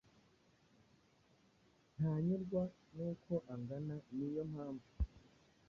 [1.97, 2.61] ntanyurwa
[2.95, 4.89] n’uko angana niyo mpamvu